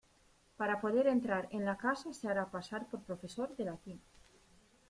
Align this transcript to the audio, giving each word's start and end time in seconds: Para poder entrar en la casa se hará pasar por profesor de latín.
Para 0.59 0.79
poder 0.81 1.05
entrar 1.05 1.47
en 1.51 1.63
la 1.63 1.77
casa 1.77 2.11
se 2.11 2.27
hará 2.27 2.49
pasar 2.49 2.87
por 2.89 3.03
profesor 3.03 3.55
de 3.55 3.65
latín. 3.65 4.01